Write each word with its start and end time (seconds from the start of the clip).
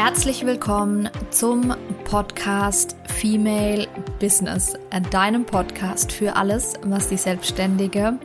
Herzlich 0.00 0.46
willkommen 0.46 1.10
zum 1.32 1.74
Podcast 2.04 2.94
Female 3.08 3.88
Business, 4.20 4.74
deinem 5.10 5.44
Podcast 5.44 6.12
für 6.12 6.36
alles, 6.36 6.74
was 6.82 7.08
die 7.08 7.16
selbstständige 7.16 8.16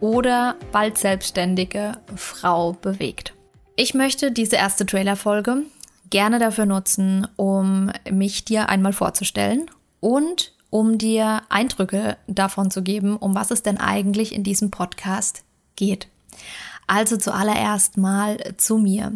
oder 0.00 0.56
bald 0.72 0.98
selbstständige 0.98 1.92
Frau 2.16 2.74
bewegt. 2.74 3.32
Ich 3.76 3.94
möchte 3.94 4.30
diese 4.30 4.56
erste 4.56 4.84
Trailerfolge 4.84 5.62
gerne 6.10 6.38
dafür 6.38 6.66
nutzen, 6.66 7.26
um 7.36 7.90
mich 8.10 8.44
dir 8.44 8.68
einmal 8.68 8.92
vorzustellen 8.92 9.70
und 10.00 10.52
um 10.68 10.98
dir 10.98 11.40
Eindrücke 11.48 12.18
davon 12.26 12.70
zu 12.70 12.82
geben, 12.82 13.16
um 13.16 13.34
was 13.34 13.50
es 13.50 13.62
denn 13.62 13.78
eigentlich 13.78 14.34
in 14.34 14.44
diesem 14.44 14.70
Podcast 14.70 15.44
geht. 15.76 16.08
Also 16.86 17.16
zuallererst 17.16 17.96
mal 17.96 18.38
zu 18.56 18.78
mir. 18.78 19.12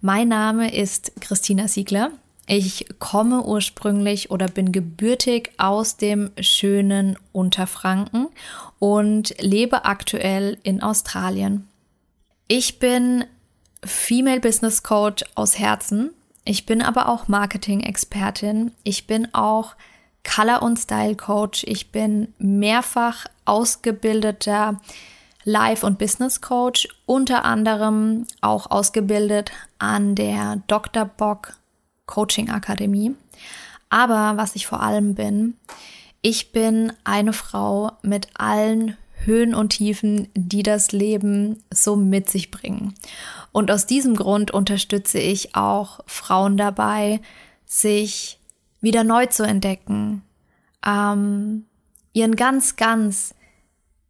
Mein 0.00 0.28
Name 0.28 0.74
ist 0.74 1.12
Christina 1.20 1.66
Siegler. 1.68 2.12
Ich 2.46 2.86
komme 2.98 3.44
ursprünglich 3.44 4.30
oder 4.30 4.48
bin 4.48 4.72
gebürtig 4.72 5.52
aus 5.56 5.96
dem 5.96 6.30
schönen 6.40 7.16
Unterfranken 7.32 8.28
und 8.78 9.34
lebe 9.40 9.84
aktuell 9.84 10.58
in 10.62 10.82
Australien. 10.82 11.68
Ich 12.48 12.80
bin 12.80 13.24
Female 13.84 14.40
Business 14.40 14.82
Coach 14.82 15.24
aus 15.34 15.58
Herzen. 15.58 16.10
Ich 16.44 16.66
bin 16.66 16.82
aber 16.82 17.08
auch 17.08 17.28
Marketing-Expertin. 17.28 18.72
Ich 18.82 19.06
bin 19.06 19.32
auch 19.34 19.74
Color- 20.24 20.62
und 20.62 20.76
Style-Coach. 20.76 21.64
Ich 21.68 21.92
bin 21.92 22.34
mehrfach 22.38 23.26
ausgebildeter 23.44 24.80
Life- 25.44 25.86
und 25.86 25.98
Business 25.98 26.40
Coach, 26.40 26.88
unter 27.06 27.44
anderem 27.44 28.26
auch 28.40 28.70
ausgebildet 28.70 29.52
an 29.78 30.14
der 30.14 30.62
Dr. 30.66 31.04
Bock 31.04 31.54
Coaching 32.06 32.50
Akademie. 32.50 33.14
Aber 33.88 34.36
was 34.36 34.54
ich 34.54 34.66
vor 34.66 34.82
allem 34.82 35.14
bin, 35.14 35.56
ich 36.22 36.52
bin 36.52 36.92
eine 37.04 37.32
Frau 37.32 37.92
mit 38.02 38.28
allen 38.34 38.96
Höhen 39.24 39.54
und 39.54 39.70
Tiefen, 39.70 40.28
die 40.34 40.62
das 40.62 40.92
Leben 40.92 41.62
so 41.72 41.96
mit 41.96 42.30
sich 42.30 42.50
bringen. 42.50 42.94
Und 43.52 43.70
aus 43.70 43.86
diesem 43.86 44.16
Grund 44.16 44.50
unterstütze 44.50 45.18
ich 45.18 45.54
auch 45.54 46.00
Frauen 46.06 46.56
dabei, 46.56 47.20
sich 47.66 48.38
wieder 48.80 49.04
neu 49.04 49.26
zu 49.26 49.42
entdecken, 49.42 50.22
ähm, 50.86 51.66
ihren 52.12 52.36
ganz, 52.36 52.76
ganz 52.76 53.34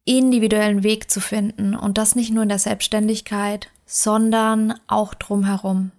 individuellen 0.05 0.83
Weg 0.83 1.11
zu 1.11 1.21
finden 1.21 1.75
und 1.75 1.99
das 1.99 2.17
nicht 2.17 2.33
nur 2.33 2.43
in 2.43 2.49
der 2.49 2.59
Selbstständigkeit, 2.59 3.69
sondern 3.87 4.75
auch 4.87 5.15
drumherum. 5.15 5.93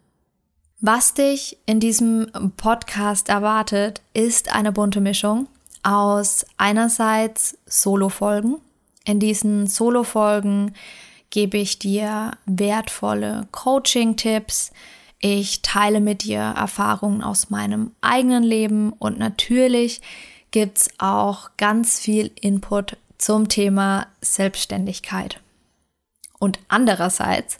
Was 0.79 1.13
dich 1.13 1.57
in 1.65 1.79
diesem 1.79 2.31
Podcast 2.57 3.29
erwartet, 3.29 4.01
ist 4.13 4.53
eine 4.53 4.71
bunte 4.71 4.99
Mischung 4.99 5.47
aus 5.83 6.45
einerseits 6.57 7.57
Solo-Folgen. 7.67 8.57
In 9.05 9.19
diesen 9.19 9.67
Solo-Folgen 9.67 10.73
gebe 11.29 11.57
ich 11.57 11.79
dir 11.79 12.31
wertvolle 12.45 13.47
Coaching-Tipps. 13.51 14.71
Ich 15.19 15.61
teile 15.61 16.01
mit 16.01 16.23
dir 16.23 16.39
Erfahrungen 16.39 17.23
aus 17.23 17.49
meinem 17.51 17.91
eigenen 18.01 18.43
Leben 18.43 18.91
und 18.93 19.19
natürlich 19.19 20.01
gibt's 20.49 20.89
auch 20.97 21.51
ganz 21.57 21.99
viel 21.99 22.31
Input 22.41 22.97
zum 23.21 23.47
Thema 23.47 24.07
Selbstständigkeit. 24.21 25.39
Und 26.39 26.59
andererseits 26.67 27.59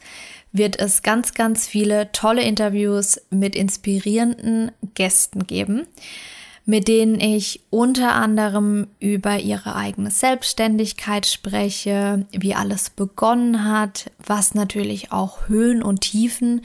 wird 0.52 0.80
es 0.80 1.04
ganz, 1.04 1.34
ganz 1.34 1.68
viele 1.68 2.12
tolle 2.12 2.42
Interviews 2.42 3.22
mit 3.30 3.56
inspirierenden 3.56 4.72
Gästen 4.96 5.46
geben, 5.46 5.88
mit 6.66 6.88
denen 6.88 7.20
ich 7.20 7.62
unter 7.70 8.14
anderem 8.16 8.88
über 9.00 9.40
ihre 9.40 9.76
eigene 9.76 10.10
Selbstständigkeit 10.10 11.28
spreche, 11.28 12.26
wie 12.32 12.56
alles 12.56 12.90
begonnen 12.90 13.66
hat, 13.66 14.12
was 14.26 14.56
natürlich 14.56 15.12
auch 15.12 15.48
Höhen 15.48 15.84
und 15.84 16.02
Tiefen 16.02 16.64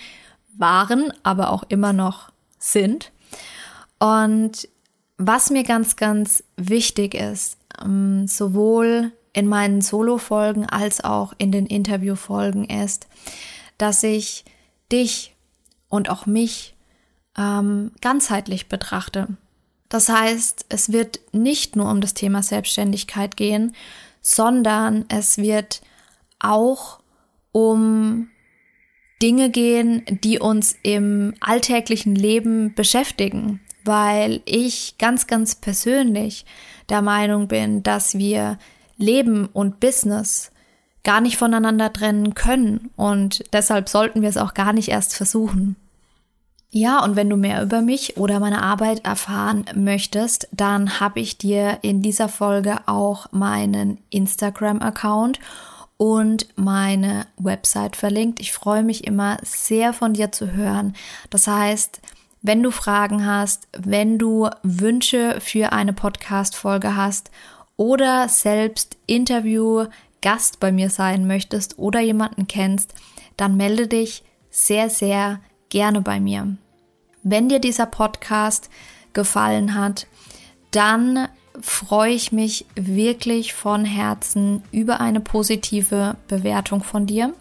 waren, 0.56 1.12
aber 1.22 1.50
auch 1.50 1.64
immer 1.68 1.92
noch 1.92 2.30
sind. 2.58 3.12
Und 3.98 4.68
was 5.18 5.50
mir 5.50 5.64
ganz, 5.64 5.96
ganz 5.96 6.44
wichtig 6.56 7.14
ist, 7.14 7.58
ähm, 7.82 8.26
sowohl 8.26 9.12
in 9.32 9.48
meinen 9.48 9.82
Solo-Folgen 9.82 10.66
als 10.66 11.02
auch 11.02 11.34
in 11.38 11.52
den 11.52 11.66
Interview-Folgen 11.66 12.64
ist, 12.64 13.06
dass 13.78 14.02
ich 14.02 14.44
dich 14.90 15.34
und 15.88 16.08
auch 16.08 16.26
mich 16.26 16.74
ähm, 17.36 17.92
ganzheitlich 18.00 18.68
betrachte. 18.68 19.28
Das 19.88 20.08
heißt, 20.08 20.66
es 20.68 20.90
wird 20.90 21.20
nicht 21.32 21.76
nur 21.76 21.90
um 21.90 22.00
das 22.00 22.14
Thema 22.14 22.42
Selbstständigkeit 22.42 23.36
gehen, 23.36 23.74
sondern 24.20 25.04
es 25.08 25.38
wird 25.38 25.82
auch 26.40 27.00
um 27.52 28.28
Dinge 29.22 29.50
gehen, 29.50 30.02
die 30.22 30.38
uns 30.38 30.76
im 30.82 31.34
alltäglichen 31.40 32.14
Leben 32.14 32.74
beschäftigen, 32.74 33.60
weil 33.86 34.40
ich 34.44 34.96
ganz, 34.98 35.26
ganz 35.26 35.54
persönlich 35.54 36.44
der 36.88 37.02
Meinung 37.02 37.48
bin, 37.48 37.82
dass 37.82 38.18
wir 38.18 38.58
Leben 38.96 39.46
und 39.52 39.80
Business 39.80 40.50
gar 41.04 41.20
nicht 41.20 41.36
voneinander 41.36 41.92
trennen 41.92 42.34
können 42.34 42.90
und 42.96 43.44
deshalb 43.52 43.88
sollten 43.88 44.22
wir 44.22 44.28
es 44.28 44.36
auch 44.36 44.54
gar 44.54 44.72
nicht 44.72 44.88
erst 44.88 45.14
versuchen. 45.14 45.76
Ja, 46.70 47.02
und 47.04 47.16
wenn 47.16 47.30
du 47.30 47.36
mehr 47.36 47.62
über 47.62 47.80
mich 47.80 48.16
oder 48.16 48.40
meine 48.40 48.62
Arbeit 48.62 49.04
erfahren 49.04 49.64
möchtest, 49.74 50.48
dann 50.50 51.00
habe 51.00 51.20
ich 51.20 51.38
dir 51.38 51.78
in 51.82 52.02
dieser 52.02 52.28
Folge 52.28 52.80
auch 52.86 53.32
meinen 53.32 53.98
Instagram-Account 54.10 55.38
und 55.96 56.48
meine 56.56 57.26
Website 57.38 57.96
verlinkt. 57.96 58.40
Ich 58.40 58.52
freue 58.52 58.82
mich 58.82 59.06
immer 59.06 59.38
sehr 59.42 59.92
von 59.92 60.12
dir 60.12 60.32
zu 60.32 60.52
hören. 60.52 60.94
Das 61.30 61.46
heißt, 61.46 62.00
wenn 62.42 62.62
du 62.62 62.70
Fragen 62.70 63.26
hast, 63.26 63.68
wenn 63.76 64.18
du 64.18 64.48
Wünsche 64.62 65.40
für 65.40 65.72
eine 65.72 65.92
Podcast-Folge 65.92 66.96
hast 66.96 67.30
oder 67.76 68.28
selbst 68.28 68.96
Interview 69.06 69.86
Gast 70.22 70.60
bei 70.60 70.72
mir 70.72 70.90
sein 70.90 71.26
möchtest 71.26 71.78
oder 71.78 72.00
jemanden 72.00 72.46
kennst, 72.46 72.94
dann 73.36 73.56
melde 73.56 73.86
dich 73.86 74.24
sehr, 74.50 74.90
sehr 74.90 75.40
gerne 75.68 76.00
bei 76.00 76.20
mir. 76.20 76.56
Wenn 77.22 77.48
dir 77.48 77.58
dieser 77.58 77.86
Podcast 77.86 78.70
gefallen 79.12 79.74
hat, 79.74 80.06
dann 80.70 81.28
freue 81.60 82.12
ich 82.12 82.32
mich 82.32 82.66
wirklich 82.74 83.54
von 83.54 83.84
Herzen 83.84 84.62
über 84.72 85.00
eine 85.00 85.20
positive 85.20 86.16
Bewertung 86.28 86.82
von 86.82 87.06
dir. 87.06 87.34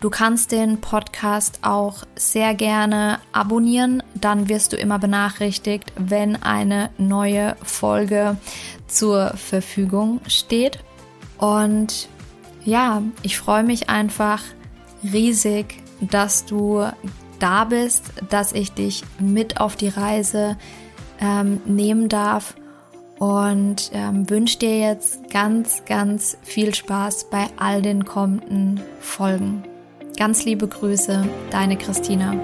Du 0.00 0.08
kannst 0.08 0.52
den 0.52 0.80
Podcast 0.80 1.58
auch 1.62 2.04
sehr 2.16 2.54
gerne 2.54 3.18
abonnieren, 3.32 4.02
dann 4.14 4.48
wirst 4.48 4.72
du 4.72 4.76
immer 4.76 4.98
benachrichtigt, 4.98 5.92
wenn 5.96 6.42
eine 6.42 6.90
neue 6.96 7.56
Folge 7.62 8.36
zur 8.86 9.34
Verfügung 9.36 10.20
steht. 10.26 10.78
Und 11.38 12.08
ja, 12.64 13.02
ich 13.22 13.38
freue 13.38 13.62
mich 13.62 13.90
einfach 13.90 14.42
riesig, 15.02 15.82
dass 16.00 16.46
du 16.46 16.86
da 17.38 17.64
bist, 17.64 18.04
dass 18.28 18.52
ich 18.52 18.72
dich 18.72 19.02
mit 19.18 19.60
auf 19.60 19.76
die 19.76 19.88
Reise 19.88 20.56
ähm, 21.20 21.60
nehmen 21.66 22.08
darf 22.08 22.54
und 23.20 23.90
ähm, 23.92 24.30
wünsche 24.30 24.58
dir 24.58 24.78
jetzt 24.78 25.28
ganz, 25.30 25.84
ganz 25.84 26.38
viel 26.42 26.74
Spaß 26.74 27.28
bei 27.30 27.48
all 27.58 27.82
den 27.82 28.06
kommenden 28.06 28.80
Folgen. 28.98 29.62
Ganz 30.16 30.46
liebe 30.46 30.66
Grüße, 30.66 31.28
deine 31.50 31.76
Christina. 31.76 32.34